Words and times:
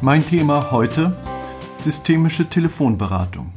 Mein 0.00 0.24
Thema 0.24 0.70
heute 0.70 1.16
systemische 1.78 2.48
Telefonberatung. 2.48 3.52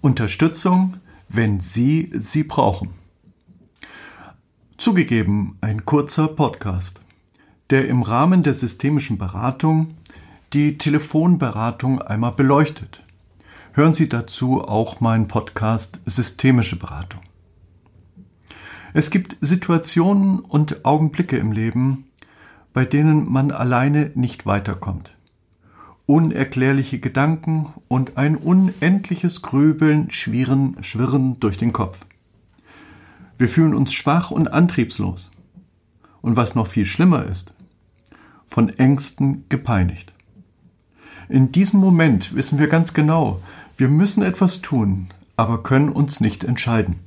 Unterstützung, 0.00 0.96
wenn 1.28 1.60
Sie 1.60 2.10
sie 2.14 2.42
brauchen. 2.42 2.94
Zugegeben 4.78 5.58
ein 5.60 5.84
kurzer 5.84 6.28
Podcast, 6.28 7.02
der 7.68 7.86
im 7.86 8.00
Rahmen 8.00 8.42
der 8.42 8.54
systemischen 8.54 9.18
Beratung 9.18 9.94
die 10.54 10.78
Telefonberatung 10.78 12.00
einmal 12.00 12.32
beleuchtet. 12.32 13.02
Hören 13.74 13.92
Sie 13.92 14.08
dazu 14.08 14.66
auch 14.66 15.00
meinen 15.00 15.28
Podcast 15.28 16.00
Systemische 16.06 16.76
Beratung. 16.76 17.20
Es 18.94 19.10
gibt 19.10 19.36
Situationen 19.42 20.38
und 20.38 20.86
Augenblicke 20.86 21.36
im 21.36 21.52
Leben, 21.52 22.06
bei 22.72 22.86
denen 22.86 23.30
man 23.30 23.50
alleine 23.50 24.12
nicht 24.14 24.46
weiterkommt 24.46 25.13
unerklärliche 26.06 26.98
Gedanken 26.98 27.72
und 27.88 28.16
ein 28.16 28.36
unendliches 28.36 29.42
Grübeln 29.42 30.10
schwirren, 30.10 30.76
schwirren 30.82 31.40
durch 31.40 31.56
den 31.56 31.72
Kopf. 31.72 32.04
Wir 33.38 33.48
fühlen 33.48 33.74
uns 33.74 33.92
schwach 33.92 34.30
und 34.30 34.48
antriebslos. 34.48 35.30
Und 36.20 36.36
was 36.36 36.54
noch 36.54 36.66
viel 36.66 36.86
schlimmer 36.86 37.26
ist, 37.26 37.52
von 38.46 38.68
Ängsten 38.68 39.44
gepeinigt. 39.48 40.14
In 41.28 41.52
diesem 41.52 41.80
Moment 41.80 42.34
wissen 42.34 42.58
wir 42.58 42.68
ganz 42.68 42.94
genau, 42.94 43.42
wir 43.76 43.88
müssen 43.88 44.22
etwas 44.22 44.60
tun, 44.60 45.08
aber 45.36 45.62
können 45.62 45.88
uns 45.88 46.20
nicht 46.20 46.44
entscheiden. 46.44 47.00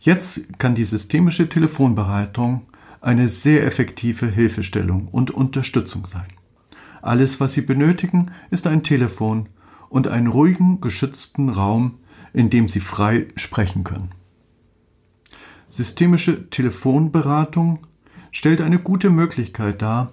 Jetzt 0.00 0.58
kann 0.58 0.74
die 0.74 0.84
systemische 0.84 1.48
Telefonberatung 1.48 2.62
eine 3.00 3.28
sehr 3.28 3.64
effektive 3.64 4.26
Hilfestellung 4.26 5.08
und 5.08 5.30
Unterstützung 5.30 6.06
sein. 6.06 6.26
Alles, 7.02 7.40
was 7.40 7.54
Sie 7.54 7.62
benötigen, 7.62 8.32
ist 8.50 8.66
ein 8.66 8.82
Telefon 8.82 9.48
und 9.88 10.08
einen 10.08 10.26
ruhigen, 10.26 10.80
geschützten 10.80 11.48
Raum, 11.48 11.98
in 12.32 12.50
dem 12.50 12.68
Sie 12.68 12.80
frei 12.80 13.28
sprechen 13.36 13.84
können. 13.84 14.10
Systemische 15.68 16.48
Telefonberatung 16.50 17.86
stellt 18.32 18.60
eine 18.60 18.78
gute 18.78 19.10
Möglichkeit 19.10 19.82
dar, 19.82 20.12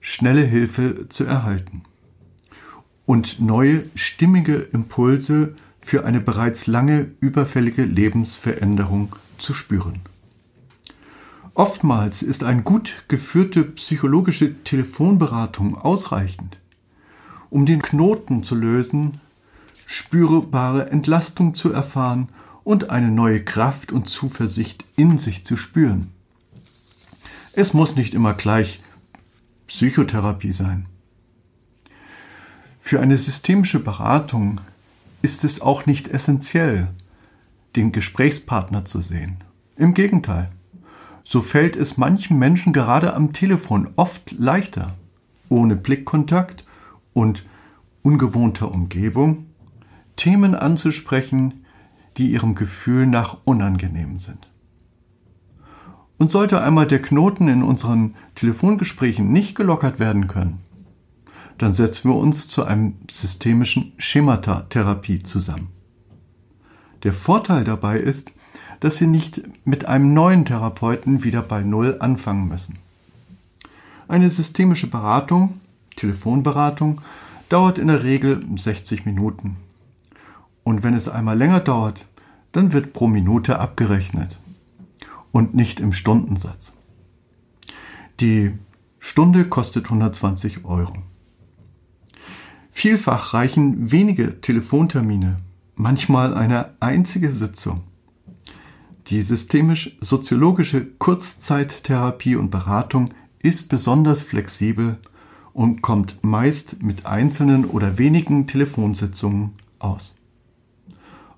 schnelle 0.00 0.42
Hilfe 0.42 1.08
zu 1.08 1.24
erhalten 1.24 1.82
und 3.06 3.40
neue 3.40 3.84
stimmige 3.94 4.56
Impulse 4.56 5.54
für 5.80 6.04
eine 6.04 6.20
bereits 6.20 6.66
lange 6.66 7.10
überfällige 7.20 7.84
Lebensveränderung 7.84 9.16
zu 9.38 9.54
spüren. 9.54 10.00
Oftmals 11.54 12.22
ist 12.22 12.44
eine 12.44 12.62
gut 12.62 13.04
geführte 13.08 13.64
psychologische 13.64 14.62
Telefonberatung 14.64 15.76
ausreichend, 15.76 16.58
um 17.50 17.66
den 17.66 17.82
Knoten 17.82 18.42
zu 18.42 18.54
lösen, 18.54 19.20
spürbare 19.84 20.88
Entlastung 20.90 21.54
zu 21.54 21.70
erfahren 21.70 22.30
und 22.64 22.88
eine 22.88 23.10
neue 23.10 23.44
Kraft 23.44 23.92
und 23.92 24.08
Zuversicht 24.08 24.86
in 24.96 25.18
sich 25.18 25.44
zu 25.44 25.58
spüren. 25.58 26.10
Es 27.52 27.74
muss 27.74 27.96
nicht 27.96 28.14
immer 28.14 28.32
gleich 28.32 28.80
Psychotherapie 29.66 30.52
sein. 30.52 30.86
Für 32.80 33.00
eine 33.00 33.18
systemische 33.18 33.78
Beratung 33.78 34.62
ist 35.20 35.44
es 35.44 35.60
auch 35.60 35.84
nicht 35.84 36.08
essentiell, 36.08 36.88
den 37.76 37.92
Gesprächspartner 37.92 38.86
zu 38.86 39.02
sehen. 39.02 39.36
Im 39.76 39.92
Gegenteil 39.92 40.50
so 41.24 41.40
fällt 41.40 41.76
es 41.76 41.96
manchen 41.96 42.38
Menschen 42.38 42.72
gerade 42.72 43.14
am 43.14 43.32
Telefon 43.32 43.90
oft 43.96 44.32
leichter, 44.32 44.94
ohne 45.48 45.76
Blickkontakt 45.76 46.64
und 47.12 47.44
ungewohnter 48.02 48.70
Umgebung, 48.70 49.46
Themen 50.16 50.54
anzusprechen, 50.54 51.64
die 52.16 52.30
ihrem 52.30 52.54
Gefühl 52.54 53.06
nach 53.06 53.38
unangenehm 53.44 54.18
sind. 54.18 54.48
Und 56.18 56.30
sollte 56.30 56.60
einmal 56.60 56.86
der 56.86 57.02
Knoten 57.02 57.48
in 57.48 57.62
unseren 57.62 58.14
Telefongesprächen 58.34 59.32
nicht 59.32 59.54
gelockert 59.54 59.98
werden 59.98 60.28
können, 60.28 60.60
dann 61.58 61.72
setzen 61.72 62.10
wir 62.10 62.16
uns 62.16 62.48
zu 62.48 62.64
einem 62.64 62.94
systemischen 63.10 63.92
Schemata-Therapie 63.98 65.20
zusammen. 65.20 65.68
Der 67.02 67.12
Vorteil 67.12 67.64
dabei 67.64 67.98
ist, 67.98 68.32
dass 68.82 68.98
Sie 68.98 69.06
nicht 69.06 69.42
mit 69.64 69.84
einem 69.84 70.12
neuen 70.12 70.44
Therapeuten 70.44 71.22
wieder 71.22 71.40
bei 71.40 71.62
Null 71.62 71.98
anfangen 72.00 72.48
müssen. 72.48 72.80
Eine 74.08 74.28
systemische 74.28 74.90
Beratung, 74.90 75.60
Telefonberatung, 75.94 77.00
dauert 77.48 77.78
in 77.78 77.86
der 77.86 78.02
Regel 78.02 78.44
60 78.56 79.06
Minuten. 79.06 79.56
Und 80.64 80.82
wenn 80.82 80.94
es 80.94 81.08
einmal 81.08 81.38
länger 81.38 81.60
dauert, 81.60 82.06
dann 82.50 82.72
wird 82.72 82.92
pro 82.92 83.06
Minute 83.06 83.60
abgerechnet 83.60 84.36
und 85.30 85.54
nicht 85.54 85.78
im 85.78 85.92
Stundensatz. 85.92 86.76
Die 88.18 88.52
Stunde 88.98 89.44
kostet 89.44 89.84
120 89.84 90.64
Euro. 90.64 90.94
Vielfach 92.72 93.32
reichen 93.32 93.92
wenige 93.92 94.40
Telefontermine, 94.40 95.36
manchmal 95.76 96.34
eine 96.34 96.70
einzige 96.80 97.30
Sitzung 97.30 97.84
die 99.12 99.20
systemisch-soziologische 99.20 100.86
Kurzzeittherapie 100.98 102.34
und 102.34 102.50
Beratung 102.50 103.10
ist 103.40 103.68
besonders 103.68 104.22
flexibel 104.22 104.96
und 105.52 105.82
kommt 105.82 106.24
meist 106.24 106.82
mit 106.82 107.04
einzelnen 107.04 107.66
oder 107.66 107.98
wenigen 107.98 108.46
Telefonsitzungen 108.46 109.52
aus. 109.78 110.18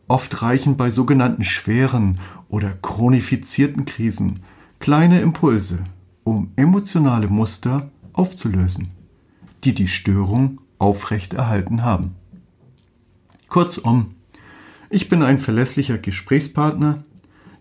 Oft 0.06 0.40
reichen 0.40 0.76
bei 0.76 0.90
sogenannten 0.90 1.42
schweren 1.42 2.20
oder 2.48 2.78
chronifizierten 2.80 3.86
Krisen 3.86 4.38
kleine 4.78 5.20
Impulse, 5.20 5.80
um 6.22 6.52
emotionale 6.54 7.26
Muster 7.26 7.90
aufzulösen, 8.12 8.92
die 9.64 9.74
die 9.74 9.88
Störung 9.88 10.60
aufrechterhalten 10.78 11.82
haben. 11.82 12.14
Kurzum, 13.48 14.14
ich 14.90 15.08
bin 15.08 15.24
ein 15.24 15.40
verlässlicher 15.40 15.98
Gesprächspartner, 15.98 17.02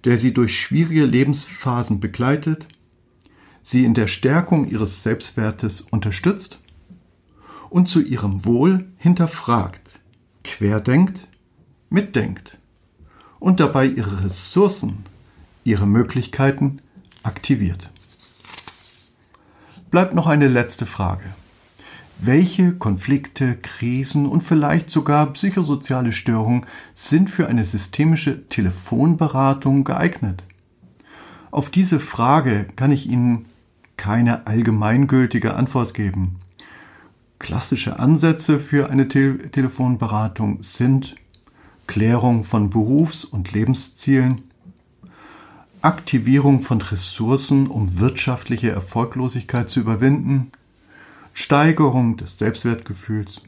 der 0.05 0.17
sie 0.17 0.33
durch 0.33 0.59
schwierige 0.59 1.05
Lebensphasen 1.05 1.99
begleitet, 1.99 2.67
sie 3.61 3.85
in 3.85 3.93
der 3.93 4.07
Stärkung 4.07 4.67
ihres 4.67 5.03
Selbstwertes 5.03 5.81
unterstützt 5.81 6.59
und 7.69 7.87
zu 7.87 8.01
ihrem 8.01 8.45
Wohl 8.45 8.85
hinterfragt, 8.97 9.99
querdenkt, 10.43 11.27
mitdenkt 11.89 12.57
und 13.39 13.59
dabei 13.59 13.85
ihre 13.85 14.23
Ressourcen, 14.23 15.05
ihre 15.63 15.87
Möglichkeiten 15.87 16.81
aktiviert. 17.23 17.89
Bleibt 19.89 20.13
noch 20.13 20.27
eine 20.27 20.47
letzte 20.47 20.85
Frage. 20.85 21.33
Welche 22.25 22.71
Konflikte, 22.71 23.57
Krisen 23.57 24.27
und 24.27 24.45
vielleicht 24.45 24.89
sogar 24.89 25.33
psychosoziale 25.33 26.13
Störungen 26.13 26.65
sind 26.93 27.29
für 27.29 27.47
eine 27.47 27.65
systemische 27.65 28.47
Telefonberatung 28.47 29.83
geeignet? 29.83 30.45
Auf 31.51 31.69
diese 31.69 31.99
Frage 31.99 32.67
kann 32.77 32.93
ich 32.93 33.09
Ihnen 33.09 33.47
keine 33.97 34.47
allgemeingültige 34.47 35.55
Antwort 35.55 35.93
geben. 35.93 36.39
Klassische 37.39 37.99
Ansätze 37.99 38.57
für 38.57 38.89
eine 38.89 39.09
Te 39.09 39.39
Telefonberatung 39.51 40.63
sind 40.63 41.15
Klärung 41.87 42.45
von 42.45 42.69
Berufs- 42.69 43.25
und 43.25 43.51
Lebenszielen, 43.51 44.43
Aktivierung 45.81 46.61
von 46.61 46.79
Ressourcen, 46.79 47.67
um 47.67 47.99
wirtschaftliche 47.99 48.69
Erfolglosigkeit 48.69 49.69
zu 49.69 49.81
überwinden, 49.81 50.53
Steigerung 51.33 52.15
des 52.17 52.37
Selbstwertgefühls, 52.37 53.41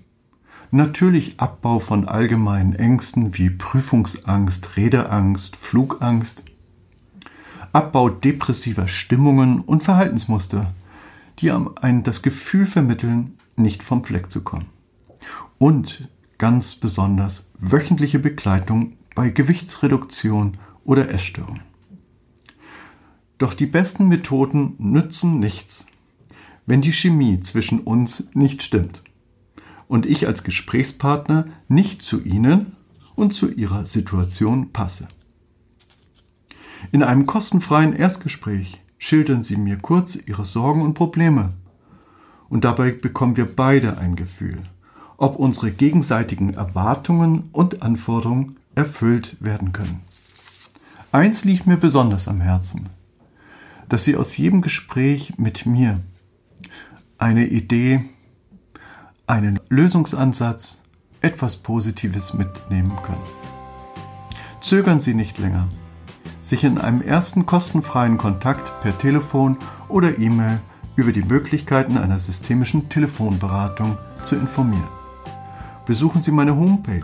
natürlich 0.72 1.40
Abbau 1.40 1.80
von 1.80 2.08
allgemeinen 2.08 2.74
Ängsten 2.74 3.38
wie 3.38 3.52
Prüfungsangst, 3.52 4.76
Redeangst, 4.76 5.56
Flugangst, 5.56 6.44
Abbau 7.74 8.10
depressiver 8.10 8.88
Stimmungen 8.88 9.60
und 9.60 9.84
Verhaltensmuster, 9.84 10.74
die 11.40 11.52
einem 11.52 12.04
das 12.04 12.22
Gefühl 12.22 12.66
vermitteln, 12.66 13.38
nicht 13.56 13.84
vom 13.84 14.04
Fleck 14.04 14.32
zu 14.32 14.44
kommen. 14.44 14.66
Und 15.58 16.10
ganz 16.38 16.76
besonders 16.76 17.50
wöchentliche 17.58 18.20
Begleitung 18.20 18.94
bei 19.14 19.30
Gewichtsreduktion 19.30 20.58
oder 20.84 21.10
Essstörung. 21.10 21.60
Doch 23.38 23.54
die 23.54 23.66
besten 23.66 24.08
Methoden 24.08 24.76
nützen 24.78 25.40
nichts, 25.40 25.88
wenn 26.66 26.82
die 26.82 26.94
Chemie 26.94 27.40
zwischen 27.42 27.80
uns 27.80 28.30
nicht 28.34 28.64
stimmt 28.64 29.02
und 29.88 30.06
ich 30.06 30.28
als 30.28 30.44
Gesprächspartner 30.44 31.46
nicht 31.68 32.02
zu 32.02 32.24
Ihnen 32.24 32.76
und 33.16 33.34
zu 33.34 33.52
Ihrer 33.52 33.86
Situation 33.86 34.72
passe. 34.72 35.08
In 36.92 37.04
einem 37.04 37.26
kostenfreien 37.26 37.94
Erstgespräch 37.94 38.82
schildern 38.98 39.42
Sie 39.42 39.58
mir 39.58 39.78
kurz 39.78 40.16
Ihre 40.16 40.46
Sorgen 40.46 40.82
und 40.82 40.94
Probleme. 40.94 41.54
Und 42.50 42.64
dabei 42.64 42.92
bekommen 42.92 43.38
wir 43.38 43.46
beide 43.46 43.98
ein 43.98 44.16
Gefühl, 44.16 44.62
ob 45.18 45.36
unsere 45.36 45.72
gegenseitigen 45.72 46.54
Erwartungen 46.54 47.50
und 47.52 47.82
Anforderungen 47.82 48.58
erfüllt 48.76 49.38
werden 49.40 49.74
können. 49.74 50.02
Eins 51.12 51.46
liegt 51.46 51.66
mir 51.66 51.78
besonders 51.78 52.28
am 52.28 52.42
Herzen, 52.42 52.90
dass 53.90 54.04
Sie 54.04 54.16
aus 54.16 54.36
jedem 54.38 54.62
Gespräch 54.62 55.34
mit 55.38 55.66
mir 55.66 56.02
eine 57.18 57.48
Idee, 57.48 58.04
einen 59.28 59.60
Lösungsansatz, 59.70 60.82
etwas 61.22 61.58
Positives 61.58 62.34
mitnehmen 62.34 62.92
können. 63.04 63.24
Zögern 64.62 65.00
Sie 65.00 65.14
nicht 65.14 65.40
länger, 65.40 65.68
sich 66.42 66.64
in 66.64 66.78
einem 66.78 67.02
ersten 67.02 67.46
kostenfreien 67.46 68.18
Kontakt 68.18 68.82
per 68.82 68.98
Telefon 68.98 69.58
oder 69.90 70.20
E-Mail 70.20 70.62
über 70.96 71.12
die 71.12 71.24
Möglichkeiten 71.24 71.98
einer 71.98 72.20
systemischen 72.20 72.90
Telefonberatung 72.90 73.98
zu 74.24 74.36
informieren. 74.36 74.88
Besuchen 75.86 76.22
Sie 76.22 76.32
meine 76.32 76.56
Homepage 76.56 77.02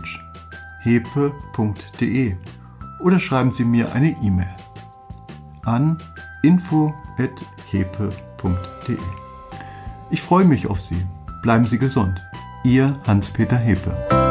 hepe.de 0.82 2.36
oder 3.00 3.20
schreiben 3.20 3.52
Sie 3.52 3.64
mir 3.64 3.92
eine 3.92 4.16
E-Mail 4.22 4.54
an 5.64 5.98
info.hepe.de. 6.42 9.21
Ich 10.12 10.20
freue 10.20 10.44
mich 10.44 10.66
auf 10.66 10.78
Sie. 10.82 11.02
Bleiben 11.42 11.66
Sie 11.66 11.78
gesund. 11.78 12.22
Ihr 12.64 13.00
Hans-Peter 13.06 13.56
Hepe. 13.56 14.21